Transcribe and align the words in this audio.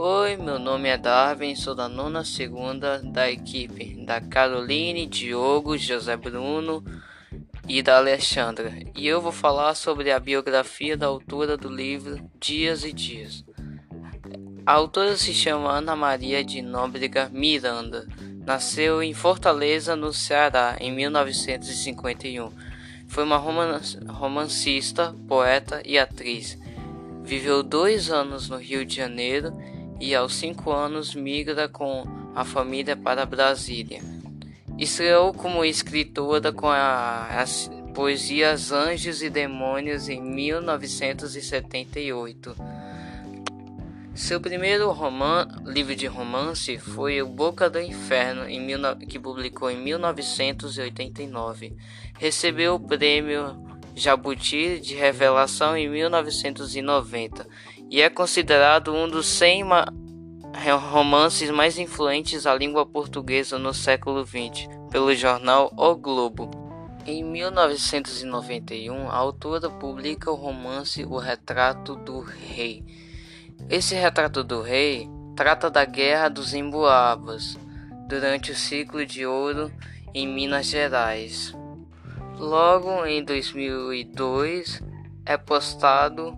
Oi, 0.00 0.36
meu 0.36 0.60
nome 0.60 0.88
é 0.88 0.96
Darwin, 0.96 1.56
sou 1.56 1.74
da 1.74 1.88
nona 1.88 2.22
segunda 2.22 3.02
da 3.02 3.28
equipe 3.28 3.96
da 4.06 4.20
Caroline, 4.20 5.08
Diogo, 5.08 5.76
José 5.76 6.16
Bruno 6.16 6.84
e 7.66 7.82
da 7.82 7.96
Alexandra. 7.96 8.72
E 8.94 9.08
eu 9.08 9.20
vou 9.20 9.32
falar 9.32 9.74
sobre 9.74 10.12
a 10.12 10.20
biografia 10.20 10.96
da 10.96 11.06
autora 11.06 11.56
do 11.56 11.68
livro 11.68 12.16
Dias 12.38 12.84
e 12.84 12.92
Dias. 12.92 13.44
A 14.64 14.74
autora 14.74 15.16
se 15.16 15.34
chama 15.34 15.72
Ana 15.72 15.96
Maria 15.96 16.44
de 16.44 16.62
Nóbrega 16.62 17.28
Miranda. 17.32 18.06
Nasceu 18.46 19.02
em 19.02 19.12
Fortaleza, 19.12 19.96
no 19.96 20.12
Ceará, 20.12 20.76
em 20.78 20.92
1951. 20.92 22.52
Foi 23.08 23.24
uma 23.24 23.36
romancista, 23.36 25.12
poeta 25.26 25.82
e 25.84 25.98
atriz. 25.98 26.56
Viveu 27.24 27.64
dois 27.64 28.12
anos 28.12 28.48
no 28.48 28.58
Rio 28.58 28.86
de 28.86 28.94
Janeiro 28.94 29.52
e 30.00 30.14
aos 30.14 30.34
cinco 30.34 30.70
anos 30.70 31.14
migra 31.14 31.68
com 31.68 32.04
a 32.34 32.44
família 32.44 32.96
para 32.96 33.26
Brasília. 33.26 34.00
Estreou 34.78 35.32
como 35.32 35.64
escritora 35.64 36.52
com 36.52 36.68
a, 36.68 37.40
as 37.40 37.70
poesias 37.94 38.70
Anjos 38.70 39.22
e 39.22 39.30
Demônios 39.30 40.08
em 40.08 40.22
1978. 40.22 42.54
Seu 44.14 44.40
primeiro 44.40 44.94
livro 45.64 45.96
de 45.96 46.06
romance 46.06 46.78
foi 46.78 47.20
O 47.22 47.26
Boca 47.26 47.70
do 47.70 47.80
Inferno, 47.80 48.48
em, 48.48 48.60
que 49.08 49.18
publicou 49.18 49.70
em 49.70 49.78
1989. 49.78 51.74
Recebeu 52.18 52.74
o 52.74 52.80
prêmio 52.80 53.56
Jabuti 53.94 54.80
de 54.80 54.94
Revelação 54.94 55.74
em 55.76 55.88
1990 55.88 57.46
e 57.90 58.02
é 58.02 58.10
considerado 58.10 58.94
um 58.94 59.08
dos 59.08 59.26
100 59.26 59.64
romances 60.90 61.50
mais 61.50 61.78
influentes 61.78 62.44
da 62.44 62.54
língua 62.54 62.84
portuguesa 62.84 63.58
no 63.58 63.72
século 63.72 64.26
XX 64.26 64.68
pelo 64.90 65.14
jornal 65.14 65.72
O 65.76 65.94
Globo. 65.94 66.50
Em 67.06 67.24
1991, 67.24 69.08
a 69.08 69.14
autora 69.14 69.70
publica 69.70 70.30
o 70.30 70.34
romance 70.34 71.04
O 71.04 71.16
Retrato 71.16 71.96
do 71.96 72.20
Rei. 72.20 72.84
Esse 73.70 73.94
retrato 73.94 74.44
do 74.44 74.60
rei 74.60 75.08
trata 75.34 75.70
da 75.70 75.84
Guerra 75.84 76.28
dos 76.28 76.52
Emboabas 76.52 77.58
durante 78.08 78.52
o 78.52 78.54
ciclo 78.54 79.04
de 79.06 79.24
ouro 79.24 79.72
em 80.14 80.26
Minas 80.26 80.66
Gerais. 80.66 81.54
Logo 82.36 83.04
em 83.06 83.24
2002 83.24 84.82
é 85.24 85.36
postado 85.36 86.36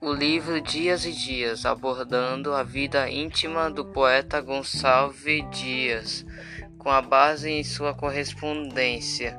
o 0.00 0.12
livro 0.12 0.60
Dias 0.60 1.06
e 1.06 1.12
Dias, 1.12 1.64
abordando 1.64 2.52
a 2.52 2.62
vida 2.62 3.10
íntima 3.10 3.70
do 3.70 3.84
poeta 3.84 4.40
Gonçalves 4.40 5.44
Dias, 5.50 6.26
com 6.78 6.90
a 6.90 7.00
base 7.00 7.50
em 7.50 7.64
sua 7.64 7.94
correspondência. 7.94 9.36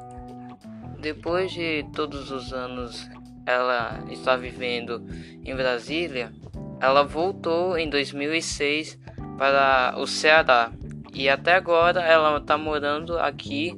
Depois 1.00 1.52
de 1.52 1.86
todos 1.94 2.32
os 2.32 2.52
anos 2.52 3.08
ela 3.46 4.04
está 4.10 4.36
vivendo 4.36 5.06
em 5.46 5.56
Brasília, 5.56 6.34
ela 6.82 7.04
voltou 7.04 7.78
em 7.78 7.90
2006 7.90 9.00
para 9.38 9.94
o 9.98 10.08
Ceará 10.08 10.72
e 11.14 11.30
até 11.30 11.54
agora 11.54 12.02
ela 12.02 12.38
está 12.38 12.58
morando 12.58 13.18
aqui 13.20 13.76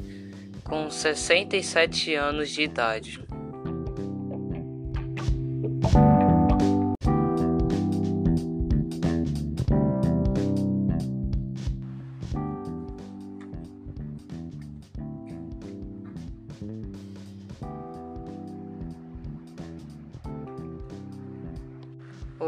com 0.64 0.90
67 0.90 2.16
anos 2.16 2.50
de 2.50 2.64
idade. 2.64 3.29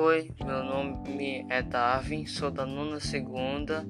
Oi, 0.04 0.32
meu 0.44 0.64
nome 0.64 1.46
é 1.48 1.62
Darwin, 1.62 2.26
sou 2.26 2.50
da 2.50 2.66
nona 2.66 3.00
segunda 3.00 3.86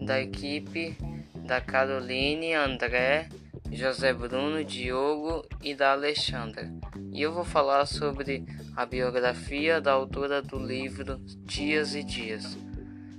da 0.00 0.20
equipe 0.20 0.96
da 1.44 1.60
Caroline, 1.60 2.54
André 2.54 3.28
José 3.72 4.14
Bruno, 4.14 4.62
Diogo 4.62 5.44
e 5.60 5.74
da 5.74 5.90
Alexandra. 5.90 6.72
E 7.10 7.20
eu 7.20 7.32
vou 7.32 7.44
falar 7.44 7.84
sobre 7.84 8.44
a 8.76 8.86
biografia 8.86 9.80
da 9.80 9.90
autora 9.90 10.40
do 10.40 10.56
livro 10.56 11.18
Dias 11.44 11.96
e 11.96 12.04
Dias. 12.04 12.56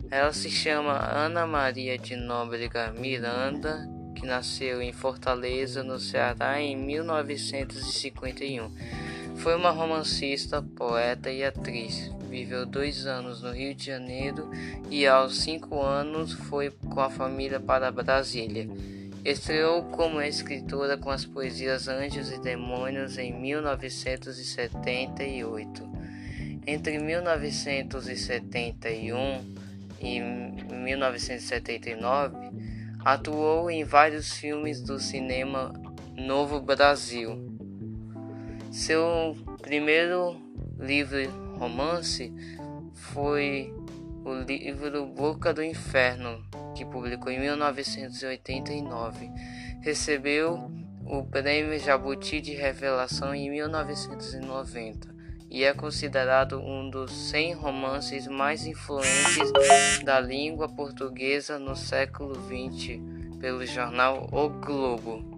Ela 0.10 0.32
se 0.32 0.50
chama 0.50 0.94
Ana 0.94 1.46
Maria 1.46 1.98
de 1.98 2.16
Nóbrega 2.16 2.94
Miranda, 2.94 3.86
que 4.16 4.26
nasceu 4.26 4.82
em 4.82 4.94
Fortaleza, 4.94 5.84
no 5.84 6.00
Ceará, 6.00 6.62
em 6.62 6.78
1951. 6.78 9.05
Foi 9.38 9.56
uma 9.56 9.72
romancista, 9.72 10.62
poeta 10.62 11.32
e 11.32 11.44
atriz. 11.44 12.12
Viveu 12.30 12.66
dois 12.66 13.06
anos 13.06 13.42
no 13.42 13.52
Rio 13.52 13.76
de 13.76 13.86
Janeiro 13.86 14.50
e, 14.90 15.08
aos 15.08 15.40
cinco 15.40 15.82
anos, 15.82 16.34
foi 16.34 16.72
com 16.72 17.00
a 17.00 17.10
família 17.10 17.58
para 17.60 17.92
Brasília. 17.92 18.70
Estreou 19.24 19.84
como 19.84 20.22
escritora 20.22 20.98
com 20.98 21.10
as 21.10 21.24
poesias 21.26 21.88
Anjos 21.88 22.30
e 22.32 22.38
Demônios 22.40 23.18
em 23.18 23.34
1978. 23.34 25.96
Entre 26.68 27.00
1971 27.00 29.56
e 30.02 30.20
1979, 30.20 32.36
atuou 33.04 33.72
em 33.72 33.84
vários 33.84 34.34
filmes 34.34 34.82
do 34.82 35.00
cinema 35.00 35.74
Novo 36.16 36.60
Brasil. 36.60 37.55
Seu 38.76 39.38
primeiro 39.62 40.36
livro 40.78 41.18
romance 41.58 42.34
foi 42.94 43.74
o 44.26 44.34
livro 44.34 45.06
Boca 45.06 45.54
do 45.54 45.64
Inferno, 45.64 46.46
que 46.76 46.84
publicou 46.84 47.32
em 47.32 47.40
1989. 47.40 49.32
Recebeu 49.80 50.70
o 51.06 51.24
Prêmio 51.24 51.80
Jabuti 51.80 52.42
de 52.42 52.54
Revelação 52.54 53.34
em 53.34 53.50
1990 53.50 55.16
e 55.50 55.64
é 55.64 55.74
considerado 55.74 56.60
um 56.60 56.90
dos 56.90 57.14
100 57.30 57.54
romances 57.54 58.28
mais 58.28 58.66
influentes 58.66 59.54
da 60.04 60.20
língua 60.20 60.68
portuguesa 60.68 61.58
no 61.58 61.78
século 61.78 62.36
XX 62.36 63.00
pelo 63.40 63.66
jornal 63.66 64.28
O 64.34 64.50
Globo. 64.50 65.35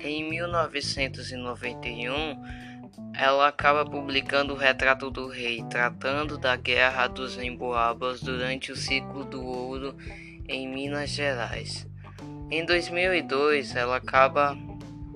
Em 0.00 0.28
1991, 0.28 2.42
ela 3.14 3.48
acaba 3.48 3.84
publicando 3.84 4.52
o 4.52 4.56
Retrato 4.56 5.10
do 5.10 5.26
Rei, 5.26 5.64
tratando 5.70 6.36
da 6.36 6.54
Guerra 6.54 7.08
dos 7.08 7.38
Emboabas 7.38 8.20
durante 8.20 8.70
o 8.70 8.76
ciclo 8.76 9.24
do 9.24 9.44
ouro 9.44 9.96
em 10.48 10.68
Minas 10.68 11.10
Gerais. 11.10 11.86
Em 12.50 12.64
2002, 12.64 13.74
ela 13.74 13.96
acaba 13.96 14.56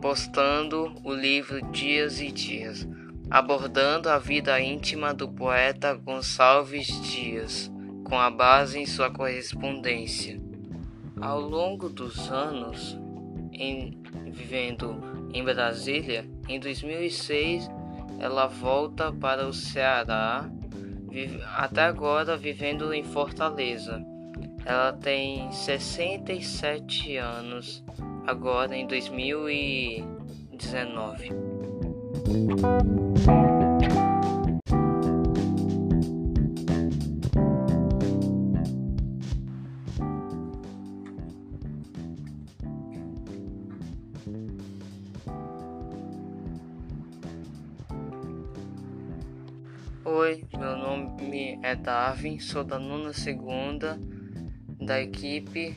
postando 0.01 0.95
o 1.05 1.13
livro 1.13 1.61
Dias 1.71 2.21
e 2.21 2.33
Dias, 2.33 2.89
abordando 3.31 4.09
a 4.09 4.19
vida 4.19 4.59
íntima 4.61 5.13
do 5.13 5.29
poeta 5.29 5.95
Gonçalves 5.95 6.87
Dias, 7.03 7.71
com 8.05 8.19
a 8.19 8.31
base 8.31 8.79
em 8.79 8.87
sua 8.87 9.11
correspondência. 9.11 10.41
Ao 11.21 11.39
longo 11.39 11.91
dos 11.91 12.31
anos, 12.31 12.99
em, 13.61 14.03
vivendo 14.27 15.01
em 15.33 15.45
Brasília, 15.45 16.29
em 16.49 16.59
2006 16.59 17.71
ela 18.19 18.47
volta 18.47 19.13
para 19.13 19.47
o 19.47 19.53
Ceará, 19.53 20.51
vive, 21.09 21.41
até 21.57 21.83
agora 21.83 22.37
vivendo 22.37 22.93
em 22.93 23.05
Fortaleza. 23.05 24.05
Ela 24.65 24.93
tem 24.93 25.53
67 25.53 27.17
anos 27.17 27.85
agora 28.27 28.77
em 28.77 28.85
2019. 28.87 31.31
Oi, 50.03 50.47
meu 50.57 50.79
nome 50.79 51.59
é 51.63 51.77
Darwin, 51.77 52.39
sou 52.39 52.65
da 52.65 52.79
nona 52.79 53.13
segunda 53.13 54.01
da 54.81 54.99
equipe 54.99 55.77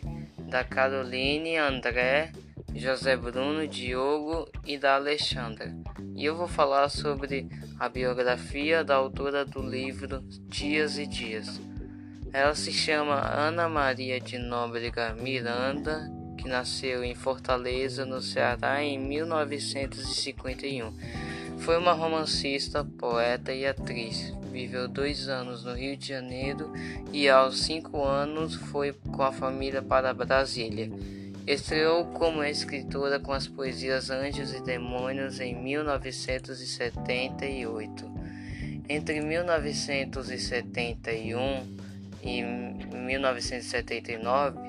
da 0.49 0.63
Caroline, 0.63 1.57
André, 1.57 2.31
José 2.73 3.17
Bruno, 3.17 3.67
Diogo 3.67 4.49
e 4.65 4.77
da 4.77 4.95
Alexandra. 4.95 5.75
E 6.15 6.23
eu 6.23 6.37
vou 6.37 6.47
falar 6.47 6.87
sobre 6.87 7.49
a 7.77 7.89
biografia 7.89 8.81
da 8.81 8.95
autora 8.95 9.43
do 9.43 9.61
livro 9.61 10.21
Dias 10.47 10.97
e 10.97 11.05
Dias. 11.05 11.59
Ela 12.31 12.55
se 12.55 12.71
chama 12.71 13.19
Ana 13.19 13.67
Maria 13.67 14.21
de 14.21 14.37
Nóbrega 14.37 15.13
Miranda, 15.15 16.09
que 16.37 16.47
nasceu 16.47 17.03
em 17.03 17.13
Fortaleza, 17.13 18.05
no 18.05 18.21
Ceará, 18.21 18.81
em 18.81 18.97
1951. 18.97 20.93
Foi 21.63 21.77
uma 21.77 21.93
romancista, 21.93 22.83
poeta 22.83 23.53
e 23.53 23.65
atriz. 23.65 24.33
Viveu 24.51 24.89
dois 24.89 25.29
anos 25.29 25.63
no 25.63 25.73
Rio 25.73 25.95
de 25.95 26.09
Janeiro 26.09 26.73
e, 27.13 27.29
aos 27.29 27.61
cinco 27.61 28.03
anos, 28.03 28.55
foi 28.55 28.91
com 28.91 29.23
a 29.23 29.31
família 29.31 29.81
para 29.81 30.13
Brasília. 30.13 30.91
Estreou 31.47 32.07
como 32.07 32.43
escritora 32.43 33.17
com 33.17 33.31
as 33.31 33.47
poesias 33.47 34.09
Anjos 34.09 34.53
e 34.53 34.61
Demônios 34.61 35.39
em 35.39 35.55
1978. 35.55 38.11
Entre 38.89 39.21
1971 39.21 41.77
e 42.21 42.43
1979, 42.43 44.59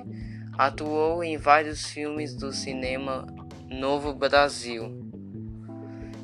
atuou 0.57 1.25
em 1.25 1.37
vários 1.37 1.87
filmes 1.87 2.37
do 2.37 2.53
cinema 2.53 3.27
Novo 3.69 4.15
Brasil. 4.15 5.13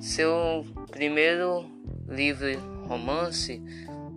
Seu 0.00 0.64
primeiro 0.90 1.70
livro 2.08 2.58
romance 2.88 3.62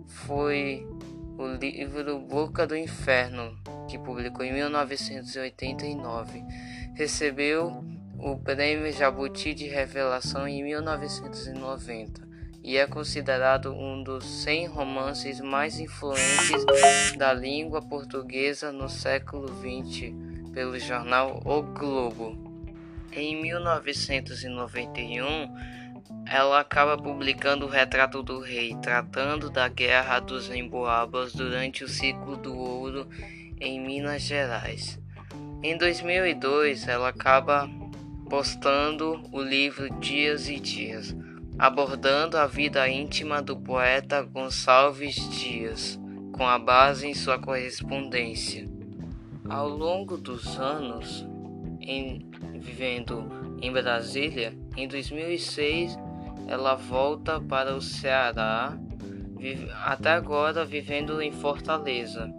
foi 0.06 0.88
o 1.36 1.46
livro 1.46 2.20
Boca 2.20 2.66
do 2.66 2.74
Inferno, 2.74 3.54
que 3.86 3.98
publicou 3.98 4.46
em 4.46 4.52
1989. 4.54 6.42
Recebeu 6.94 7.84
o 8.18 8.38
Prêmio 8.38 8.90
Jabuti 8.92 9.52
de 9.52 9.66
Revelação 9.66 10.48
em 10.48 10.62
1990 10.62 12.26
e 12.62 12.78
é 12.78 12.86
considerado 12.86 13.70
um 13.74 14.02
dos 14.02 14.24
100 14.24 14.68
romances 14.68 15.38
mais 15.38 15.78
influentes 15.78 16.64
da 17.18 17.34
língua 17.34 17.82
portuguesa 17.82 18.72
no 18.72 18.88
século 18.88 19.48
XX 19.48 20.14
pelo 20.50 20.78
jornal 20.78 21.42
O 21.44 21.62
Globo. 21.62 22.53
Em 23.12 23.40
1991, 23.40 25.84
ela 26.26 26.60
acaba 26.60 26.96
publicando 26.96 27.66
o 27.66 27.68
Retrato 27.68 28.22
do 28.22 28.40
Rei, 28.40 28.76
tratando 28.82 29.50
da 29.50 29.68
Guerra 29.68 30.20
dos 30.20 30.50
Emboabas 30.50 31.32
durante 31.32 31.84
o 31.84 31.88
ciclo 31.88 32.36
do 32.36 32.56
ouro 32.56 33.06
em 33.60 33.80
Minas 33.80 34.22
Gerais. 34.22 34.98
Em 35.62 35.76
2002, 35.76 36.88
ela 36.88 37.08
acaba 37.08 37.68
postando 38.28 39.22
o 39.32 39.40
livro 39.40 39.88
Dias 40.00 40.48
e 40.48 40.58
Dias, 40.58 41.14
abordando 41.58 42.36
a 42.36 42.46
vida 42.46 42.88
íntima 42.88 43.40
do 43.40 43.56
poeta 43.56 44.22
Gonçalves 44.22 45.14
Dias, 45.38 45.98
com 46.32 46.46
a 46.46 46.58
base 46.58 47.06
em 47.06 47.14
sua 47.14 47.38
correspondência. 47.38 48.68
Ao 49.48 49.68
longo 49.68 50.16
dos 50.16 50.58
anos, 50.58 51.26
em, 51.80 52.28
vivendo 52.54 53.58
em 53.60 53.72
Brasília, 53.72 54.52
em 54.76 54.88
2006 54.88 55.96
ela 56.46 56.74
volta 56.74 57.40
para 57.40 57.74
o 57.74 57.80
Ceará, 57.80 58.78
até 59.84 60.10
agora 60.10 60.64
vivendo 60.64 61.20
em 61.20 61.32
Fortaleza. 61.32 62.32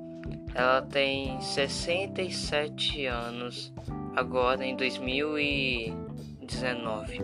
Ela 0.54 0.82
tem 0.82 1.38
67 1.42 3.06
anos, 3.06 3.74
agora 4.16 4.66
em 4.66 4.74
2019. 4.76 7.20